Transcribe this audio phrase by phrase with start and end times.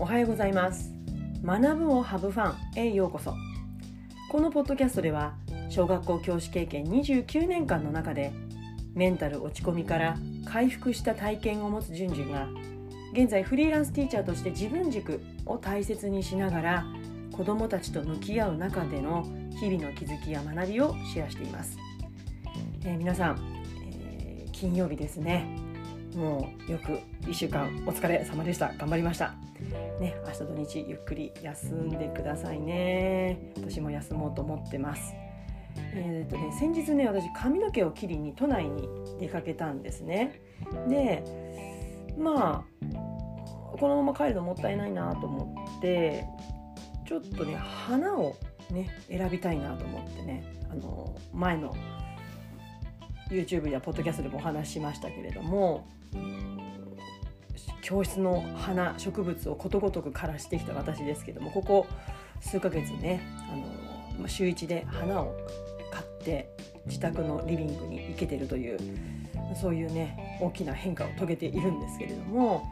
[0.00, 0.92] おはようございます。
[1.44, 3.34] 学ぶをハブファンへようこそ。
[4.30, 5.34] このポッドキャストでは
[5.68, 8.32] 小学校教師経験29年間の中で
[8.94, 12.46] メンタル落ち込みから回復した体験を持つじゅんじゅんが
[13.12, 16.86] 現在フリーランスティーチャーとして自分軸を大切にしながら
[17.32, 19.24] 子どもたちと向き合う中での
[19.58, 21.76] 日々の気づきや学びをシェアしています、
[22.84, 25.44] えー、皆さん、えー、金曜日ですね。
[26.14, 28.72] もうよく1週間お疲れ様でした。
[28.74, 29.47] 頑張りました。
[30.00, 33.52] ね明日土日ゆっくり休んでくださいね。
[33.56, 35.14] 私も休もうと思ってます。
[35.94, 38.88] えーとね、先日ね私髪の毛を切りに都内に
[39.20, 40.40] 出かけたんですね。
[40.88, 41.22] で
[42.18, 46.24] まあこのまま帰るのもったいないなと思って
[47.06, 48.34] ちょっとね花を
[48.70, 51.74] ね選びたいなと思ってねあの前の
[53.30, 55.86] YouTube やポッドキャストでもお話ししましたけれども
[57.88, 61.86] 教室の花植物をことごとく枯らしてきた私ですけどもここ
[62.38, 63.22] 数ヶ月ね
[64.18, 65.34] あの週1で花を
[65.90, 66.50] 買って
[66.84, 68.78] 自宅のリビングに行けてるという
[69.58, 72.70] そういうね大きな変化を遂げているんですけれども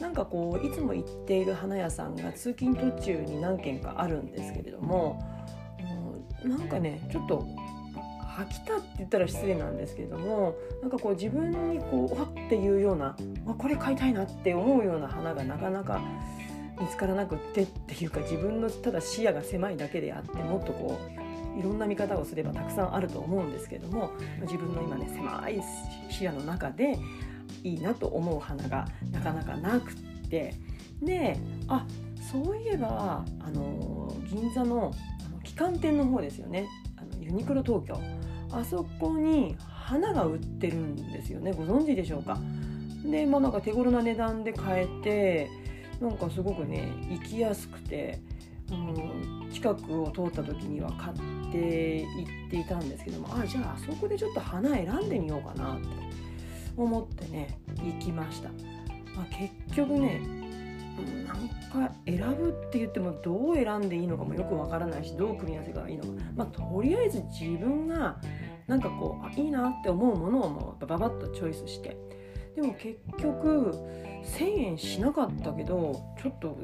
[0.00, 5.22] なんかこういつも行っている花屋さんが通勤途中に何軒かあるんですけれども
[6.42, 7.46] なんかねちょっと
[8.36, 16.00] 飽きたって言ったら失礼なんですけれどもなんかこう自分にこうわっていうようなあこれ買いたいなって思うような花がなかなか
[16.78, 21.00] 見つからなくってっていうか自分のただ視野が狭いだけであってもっとこ
[21.56, 24.10] ういろんな見方をすればたくさんあると思うんですけども
[24.42, 25.62] 自分の今ね狭い
[26.10, 26.98] 視野の中で
[27.64, 29.94] いいなと思う花がなかなかなくっ
[30.28, 30.54] て
[31.00, 31.86] であ
[32.30, 34.92] そういえばあの銀座の
[35.44, 36.66] 旗艦店の方ですよね。
[36.96, 38.00] あのユニクロ東京。
[38.52, 41.52] あそこに花が売ってるんですよね。
[41.52, 42.38] ご存知でしょうか？
[43.04, 45.50] でまあなんか手頃な値段で買えて
[46.00, 48.20] なんかすごくね行きやすくて、
[48.70, 52.06] うん、近くを通った時には買って行
[52.48, 55.86] っていたんですけどもあじゃああそこでちょっと花選んでみようかなって
[56.76, 58.48] 思ってね行きました、
[59.14, 60.20] まあ、結局ね
[61.26, 66.08] なんか選ぶって言ってもどう選んでいいのかもよくわからないしどう組み合わせがいいのか。
[66.34, 68.18] まあとりあえず自分が
[68.66, 71.96] なんかこうあいいなって思うものをもうババッとチョイスして。
[72.56, 73.70] でも結局
[74.24, 76.56] 1,000円しなかったけどちょっと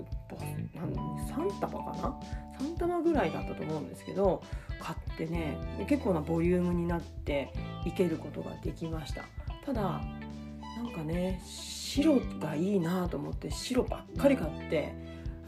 [0.74, 2.18] なん3束かな
[2.58, 4.42] ？3玉ぐらいだったと思うんですけど
[4.80, 7.52] 買ってね結構なボリュームになって
[7.84, 9.24] いけることができました。
[9.66, 14.94] ただなんかね白がいいなと思って白ばっかり買って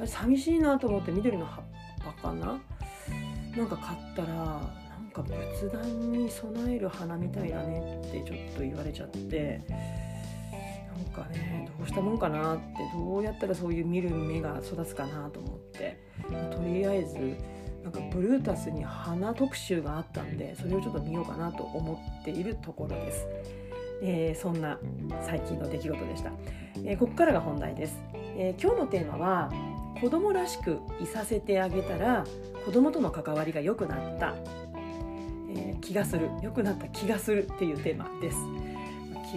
[0.04, 1.64] 寂しいなと思って緑の葉っ
[2.04, 2.60] ぱかな？
[3.56, 4.60] なんか買ったら
[5.14, 9.62] か仏壇に備える花みたいだねってちょっと言われちゃって
[10.94, 12.62] なんかねどうしたもんかなって
[12.94, 16.02] どうやったらそういう見る目が育つかなと思って。
[16.28, 17.36] とりあえず
[17.82, 23.26] なんかブルータスに花特集があったんでそれをちょっと見ようかなと思っているところです。
[24.02, 24.78] えー、そんな
[25.22, 26.30] 最近の出来事でした、
[26.84, 29.50] えー、ここからが本題です、えー、今日のテーマは
[30.00, 32.24] 子供らしくいさせてあげたら
[32.66, 34.34] 子供との関わりが良くなった、
[35.84, 36.30] 気がする。
[36.42, 38.38] 良くなった気がするっていうテーマです。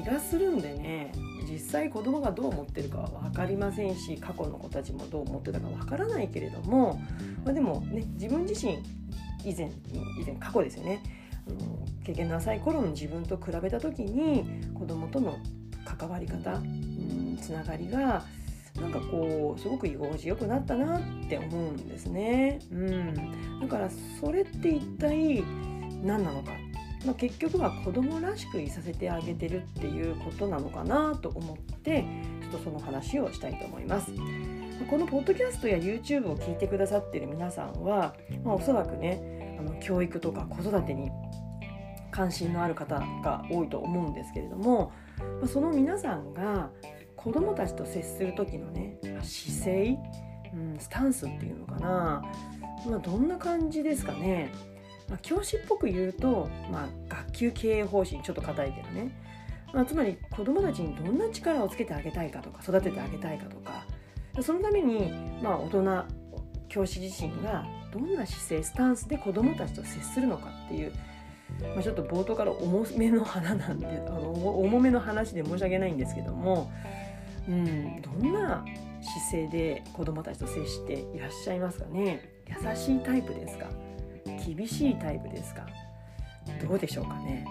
[0.01, 1.11] 気がするんでね
[1.49, 7.01] 実際子供がどう思ってるかは分かりませんし過去の子たちもどう思ってたか分からないけれども、
[7.43, 8.73] まあ、でもね自分自身
[9.43, 9.71] 以前
[10.19, 11.01] 以前過去ですよね。
[11.47, 15.37] あの経験の浅い頃の自分と比べた時に子供との
[15.83, 18.23] 関わり方、うん、つながりが
[18.75, 22.59] なんかこうすごく居心地よくなったなって思うんですね。
[22.71, 25.43] うん、だからそれって一体
[26.03, 26.51] 何なのか、
[27.05, 32.05] まあ、結局は子供らしくいさせてあげてるっていうことなのかなと思って
[32.41, 34.11] ちょっとその話をしたいと思います。
[34.89, 41.09] このポッドキャストや YouTube を聞いてくださってる皆さんは、まあ、おそらくねあの教育とか子育てに
[42.11, 44.91] 関心のある方が多いと思うんですけれども、
[45.39, 46.69] まあ、その皆さんが
[47.15, 49.97] 子どもたちと接する時のね姿勢、
[50.53, 52.23] うん、スタンスっていうのかな、
[52.87, 54.51] まあ、どんな感じですかね。
[55.09, 59.11] まあ、教師っぽく言うと、まあ、学級経営方針ちょっと硬いけどね、
[59.73, 63.85] まあ、つまり子どもたちにどんな力をつけてあげたいかとか育ててあげたいかとか。
[64.41, 65.11] そのために、
[65.41, 66.03] まあ、大人
[66.69, 70.91] 教師自身がどんな姿勢スタンスで子どもたちと接するのかっていう、
[71.73, 76.71] まあ、ちょっと冒頭から重めの花なんであの重めの話で申し訳ないんですけども、
[77.47, 78.63] うん、どんな
[79.01, 82.29] 姿勢で子どもたちと接していらっしゃいますかね。
[82.47, 83.67] 優しいタイプですか。
[84.55, 85.65] 厳しいタイプですか？
[86.65, 87.45] どうでしょうかね、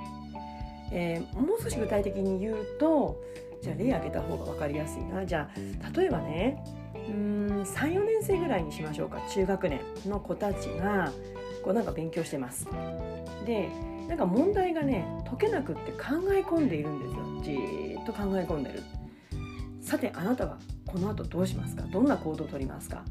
[0.90, 3.20] えー、もう少し具体的に言うと
[3.62, 5.26] じゃあ例挙げた方が分かりやすいな。
[5.26, 6.64] じゃあ例えばね
[6.94, 9.20] うん34年生ぐらいにしましょうか。
[9.32, 11.12] 中学年の子たちが
[11.62, 12.66] こうなんか勉強してます。
[13.44, 13.68] で
[14.08, 15.98] なんか問題がね解けなくって考
[16.32, 17.22] え込んでいるんですよ。
[17.42, 18.82] じーっと考え込んでる。
[19.82, 21.82] さてあなたはこの後どうしますか？
[21.82, 23.04] どんな行動をとりますか？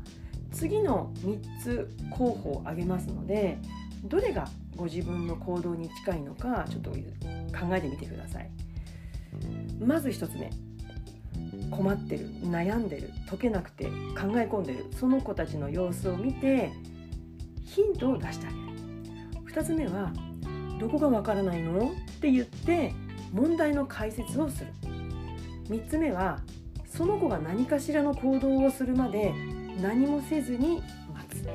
[0.52, 3.58] 次の3つ候補を挙げますので
[4.06, 6.98] どれがご自分の行動に近いのかちょっと考
[7.72, 8.50] えてみてください。
[9.80, 10.50] まず1つ目。
[11.72, 14.86] 困ってる悩んでる解けなくて考え込んでる。
[14.98, 16.72] その子たちの様子を見て
[17.66, 18.62] ヒントを出してあげる。
[19.52, 20.14] 2つ目は
[20.80, 21.90] どこがわからないの？
[21.90, 22.94] って言って
[23.34, 24.72] 問題の解説をする。
[25.70, 26.40] 3つ目は
[26.88, 29.34] その子が何かしらの行動をするまで
[29.82, 30.82] 何もせずに
[31.14, 31.50] 待つ、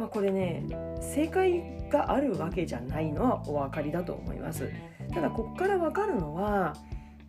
[0.00, 0.64] まあ、これね
[1.00, 4.68] 正解があるわけじゃないのはお分かりだと思います。
[5.14, 6.74] ただここから分かるのは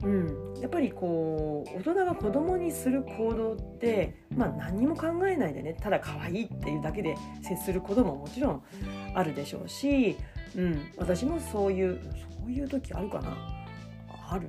[0.03, 8.63] うん、やっぱりこう大人が子供にする行動って、まあ、何にも考えないでねただ可愛いっていうだけで接することももちろん
[9.13, 10.17] あるでしょうし、
[10.55, 12.01] うん、私もそういう
[12.41, 13.37] そういう時あるかな？
[14.27, 14.47] ある？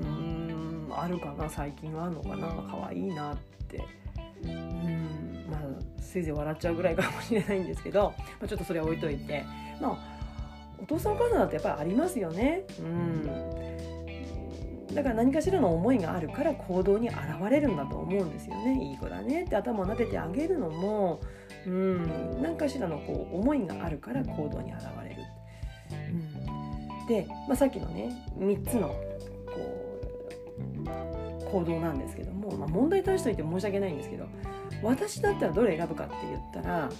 [0.00, 1.50] うんあるかな？
[1.50, 2.46] 最近はあるのかな？
[2.70, 3.84] 可愛いなって。
[4.44, 5.31] うん。
[5.52, 5.60] まあ
[6.00, 9.44] せいぜい笑っちゃうぐらいかもしれないんですけど、まあ、ちょっとそれは置いといて。
[9.80, 10.12] まあ
[10.82, 12.64] お父さんお母さんだってやっぱりありますよね。
[12.80, 13.24] うん。
[14.92, 17.18] だから何かしらの思いがあるから行動に現
[17.48, 18.90] れるんだと思うんですよね。
[18.90, 19.44] いい子だね。
[19.44, 21.20] って頭を撫でてあげるのも
[21.66, 22.42] うん。
[22.42, 25.22] 何かしらのこう思いがあるから行動に現れる。
[25.92, 30.00] うん、で、まあ、さっきのね3つのこ
[31.40, 34.26] う行動なんですけども、まあ、問題出しといて申し訳ないんですけど
[34.82, 36.90] 私だったらどれ選ぶかって言ったら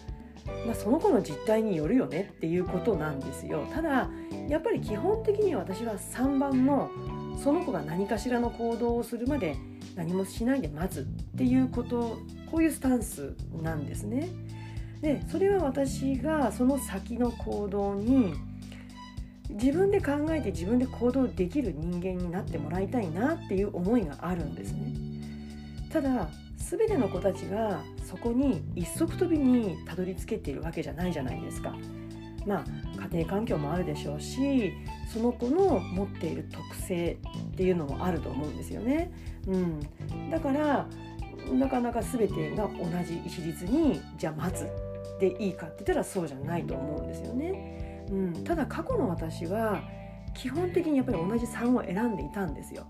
[0.67, 4.11] まあ、その子の実態によるよねっていうことなんですよただ
[4.49, 6.91] やっぱり基本的に私は3番の
[7.43, 9.57] その子が何かしらの行動をするまで
[9.95, 11.05] 何もしないで待つっ
[11.37, 12.19] ていうこと
[12.51, 14.29] こういうスタンスなんですね。
[15.01, 18.35] でそれは私がその先の行動に
[19.51, 24.95] 自分で考えて自分で行動できる人間になってもらいたいなっていう思いがあるんですね。
[25.91, 26.31] ただ
[26.71, 31.75] 全ての子たちがそこに一足飛びにたどり着けているわけじゃないじゃないですか。
[32.47, 32.65] まあ、
[33.11, 34.73] 家庭環境もあるでしょうし
[35.13, 37.17] その子の持っている特性
[37.53, 39.13] っていうのもあると思うんですよね。
[39.47, 40.87] うん、だから
[41.53, 44.67] なかなか全てが同じ一律にじゃあ待つ
[45.21, 48.07] でいいかって言ったらそうじゃないと思うんですよね。
[48.11, 49.83] うん、ただ過去の私は
[50.35, 52.87] 基本的にやっぱり同じ3を選んでいたんですよ。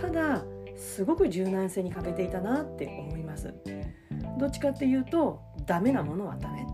[0.00, 0.42] ただ
[0.76, 3.54] すごく柔軟性に欠けていたなって思います。
[4.38, 6.66] どっちかっていうとダメなものはダメ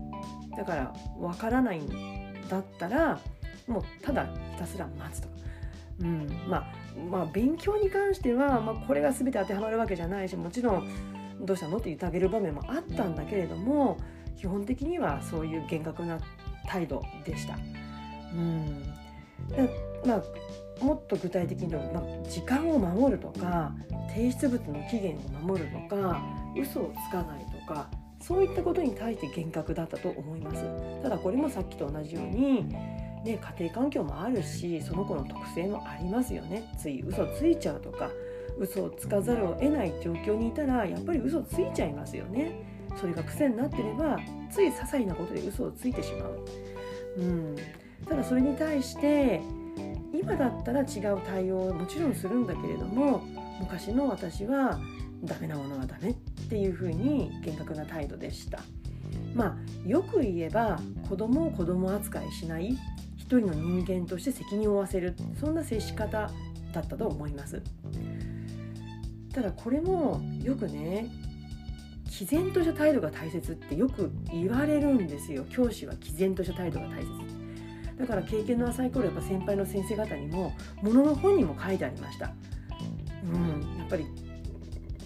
[0.57, 3.19] だからわからないんだったら
[3.67, 5.35] もうただひたすら待つとか、
[6.01, 6.73] うんまあ、
[7.09, 10.87] まあ勉強に関しては、まあ、これが全て当てはまるわけじゃないしもちろん
[11.41, 13.97] 「どうしたの?」って言ってあげる場面もあったんだけれども
[14.35, 16.17] 基本的にはそういう厳格な
[16.67, 17.57] 態度でした。
[18.33, 18.83] うん
[20.05, 20.23] まあ、
[20.81, 23.73] もっと具体的には、ま、時間を守るとか
[24.09, 26.21] 提出物の期限を守るとか
[26.57, 27.89] 嘘をつかないとか
[28.21, 30.63] そういったことに対して厳格だったと思います。
[31.01, 32.67] ただこれもさっきと同じように、
[33.23, 36.69] ね、家庭環境もあるしその子の特性もありますよね。
[36.77, 38.09] つい嘘ついちゃうとか
[38.57, 42.79] 嘘をつかざるを得ない状況にいたらやっぱり嘘ついちゃいますよね。
[42.99, 44.19] それが癖になってれば
[44.51, 46.45] つい些細なことで嘘をついてしまう、
[47.17, 47.55] うん、
[48.07, 49.41] ただそれに対して
[50.13, 53.21] 今だったら違う対応をもちろんするんだけれども
[53.59, 54.79] 昔の私は
[55.23, 56.13] ダメなものはダメっ
[56.49, 58.61] ていうふうに厳格な態度でした。
[59.33, 62.77] まあよく言えば子供を子供扱いしない
[63.17, 66.31] 一人の人間として責任を負わせるそんな接し方
[66.73, 67.61] だったと思います。
[69.33, 71.07] ただこれもよくね
[72.05, 77.38] 毅然とした態度が大切ってよく言われるんですよ教師は毅然とした態度が大切
[77.99, 82.31] だから経験の浅い頃やっぱ先輩の先生方にもものの本にも書いてありました。
[83.25, 84.05] うんやっぱり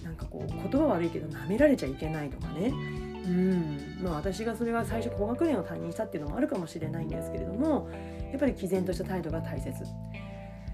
[0.03, 2.71] なんかこう言葉悪いけど舐められちゃいけないとかね。
[3.25, 7.89] うんまあ、私がそれが最初高学年を担任したっていうのもあるかもしれないんですけれども
[8.31, 9.73] やっぱり毅然とした態度が大切。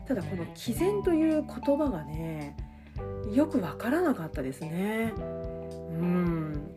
[0.08, 2.58] ただこの毅然という言葉がね
[3.32, 5.14] よく分からなかったですね。
[5.18, 6.72] うん。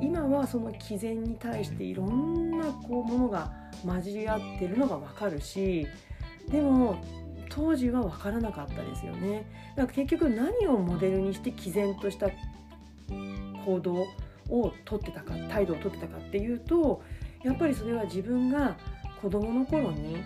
[0.00, 3.52] 今はその毅然に対していろんなこうものが
[3.84, 5.86] 混じり合ってるのが分かるし
[6.48, 7.02] でも
[7.48, 9.44] 当時は分からなかったですよね。
[9.76, 12.28] だから結局何をモデルにして毅然とした
[13.64, 14.06] 行動
[14.48, 17.02] をとってたか態度をとってたかっていうと
[17.44, 18.76] やっぱりそれは自分が
[19.20, 20.16] 子どもの頃に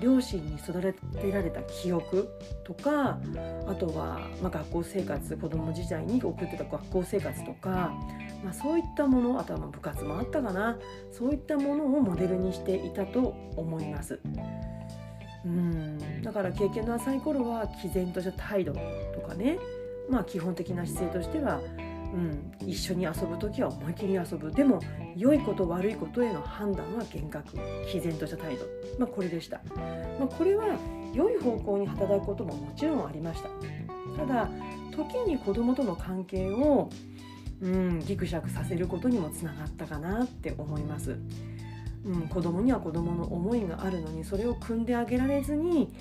[0.00, 2.28] 両親に育てられた記憶
[2.64, 3.18] とか
[3.66, 7.92] あとは、まあ、学校生活子供時代に送ってた学校生活とか、
[8.42, 10.78] まあ、そういったものあとはま部活もあったかな。
[11.12, 14.20] そういったものをモデルにしていたと思います。
[15.44, 16.22] うん。
[16.22, 18.72] だから経験の浅い頃は毅然とした態度
[19.14, 19.58] とかね。
[20.10, 21.60] まあ基本的な姿勢としては
[22.14, 24.52] うん、一緒に遊ぶ時は思い切り遊ぶ。
[24.52, 24.80] でも
[25.16, 27.58] 良いこと悪いことへの判断は厳格
[27.92, 28.64] 毅然とした態度、
[28.98, 29.60] まあ、これでした、
[30.18, 30.78] まあ、これは
[31.12, 33.48] 良い方向に働くことももちろんありました。
[34.16, 34.48] ただ
[34.92, 36.88] 時に子供との関係を、
[37.60, 41.18] うん、ギクシャクさせることにもつながったかなって思います、
[42.04, 45.92] うん、子供には子供の思いがあるのにそれを汲んであげられずに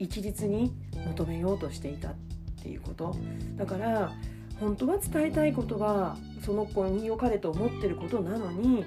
[0.00, 0.74] 一律に
[1.06, 2.14] 求めようとしていたっ
[2.60, 3.14] ていうこと。
[3.56, 4.12] だから
[4.60, 8.84] 本当は伝えたいことはその子に良かれと思ってることなのに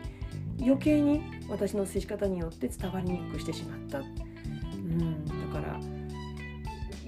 [0.62, 5.80] 余計に私の接し方によって伝わりにくくしてしまった、うん、だから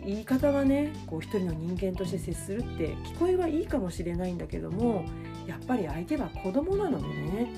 [0.04, 5.06] 言い方はねこう一人の人間として接するって聞こえはいいかもしれないんだけども
[5.48, 7.54] やっぱり相手は子供なのでね、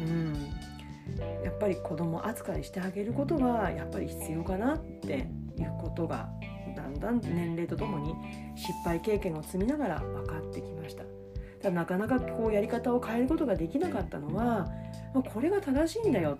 [0.00, 5.28] うん、やっぱり子供扱いしてあげることはやっぱり必要かなって
[5.58, 6.28] いうことが
[7.02, 8.14] だん年齢とともに
[8.56, 11.04] 失敗経験を積みながら分かってきました。
[11.60, 14.68] ただなかなかこうやり方を変えることができなかったのは、
[15.14, 16.38] ま、これが正しいんだよ。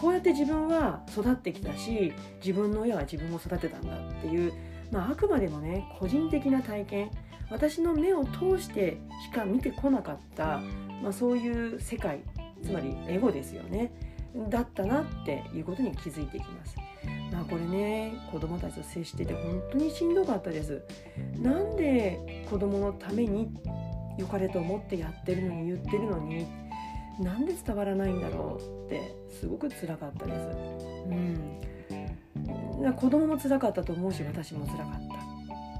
[0.00, 2.12] こうやって自分は育ってきたし
[2.44, 4.52] 自分の親は自分を育てたんだっていう、
[4.90, 7.10] まあ、あくまでもね個人的な体験。
[7.48, 10.60] 私の目を通してしか見てこなかった、
[11.02, 12.20] まあ、そういう世界
[12.62, 13.92] つまりエゴですよね
[14.48, 16.74] だったなっていうことに気づいていきます。
[17.32, 20.82] まあこれね子供たちと接してて本当にしんどかったです。
[21.40, 23.50] なんで子供のために
[24.18, 26.46] 良かれと思ってやってるのに言ってるのに
[27.20, 30.38] なんで伝わらないんだろうってすごく辛かったです。
[31.08, 31.60] うん。
[32.94, 34.92] 子供も辛かったと思うし私も辛かっ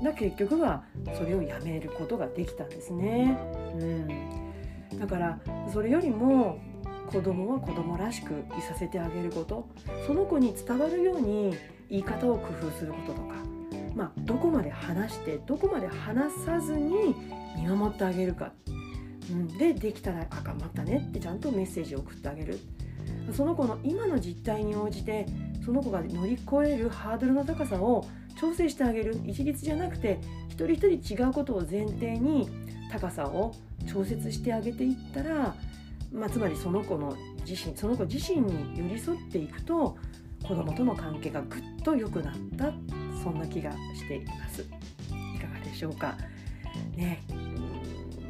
[0.01, 0.05] た。
[0.05, 0.85] だ結局は
[1.17, 3.39] それをやめることができたんですね。
[3.75, 3.85] う
[4.95, 4.99] ん。
[4.99, 5.39] だから
[5.73, 6.59] それよりも
[7.07, 9.69] 子供は子供らしくいさせてあげること。
[10.07, 11.57] その子に伝わるように
[11.89, 13.35] 言い方を工夫することとか、
[13.95, 17.15] まあ、どこまで話してどこまで話さずに
[17.57, 18.53] 見守ってあげるか、
[19.31, 22.59] うん、でできたら「あ頑張ったね」ってちゃんとメッセージを送ってあげる。
[23.33, 25.27] その子の今の実態に応じて
[25.65, 28.07] その子が乗り越えるハードルの高さを
[28.39, 29.19] 調整してあげる。
[29.25, 32.49] 一律じゃなくて一人一人違うことを前提に
[32.91, 33.53] 高さを
[33.87, 35.55] 調節してあげていったら
[36.13, 39.97] まあ、つまりその子の自身その子自身に寄り添っていくと
[40.43, 42.73] 子供との関係がぐっと良くなった
[43.23, 44.63] そんな気がしています。
[44.63, 44.65] い
[45.39, 46.17] かがでしょうか。
[46.95, 47.23] ね。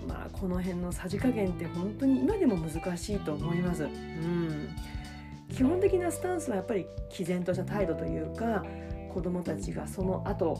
[0.09, 3.85] まあこの辺のさじ加減って本当に今でも難しいと思います。
[3.85, 4.68] うん。
[5.54, 8.64] 基本的なスタンスはやっぱり毅然とした態度というか
[9.12, 10.59] 子どもたちがその後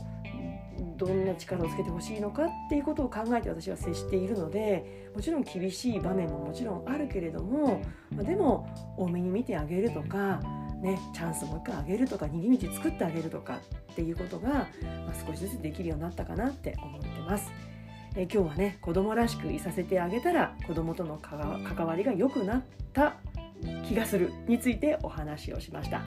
[0.97, 10.41] どんな力をつけてほしいのかっていうことを考えて私は接しているのでもちろん厳しい場面ももちろんあるけれどもでも多めに見てあげるとか、
[10.81, 13.61] ね、チャンスもう一回あげるとか逃げ道作ってあげるとか
[13.93, 14.67] っていうことが、まあ、
[15.27, 17.51] 少しずつできるようになったかなって思ってます。
[18.19, 22.63] え今日はね子供らしくいさせてあげたら子供との関わりが良くなっ
[22.95, 23.17] た
[23.87, 26.01] 気がするについてお話をしました。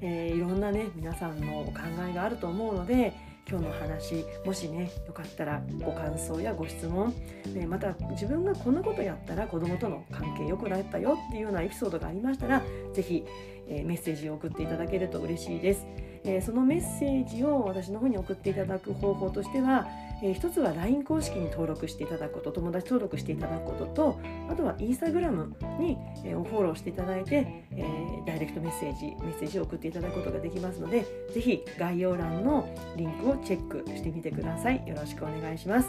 [0.00, 3.14] えー、いろんなね皆さんのお考えがあると思うので
[3.48, 7.12] 今日の話もしねよかったらご感想やご質問、
[7.54, 12.62] えまた自分がこんなことやったら子供との関係良くなったよっていうようなエピソードがありましたら
[12.94, 13.24] 是非、
[13.68, 15.86] えメッセージを送っていただけると嬉しいです。
[16.24, 19.88] えそのメッセージを私の方に送っていただく方法としては
[20.22, 34.86] えー、一つは LINE 公式に登録していただくこと友達登録していただくこととあとは Instagram に、えー、フォローしていただいて、えー、ダイレクトメッセージメッセージを送っていただくことができますのでぜひ概要欄のリンクをチェックしてみてください。
[34.86, 35.88] よろしくお願いします。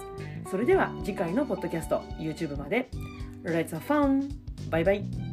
[0.50, 2.90] それでは次回のポッドキャスト YouTube まで。
[3.44, 4.30] Let's have fun!
[4.70, 5.33] バイバイ。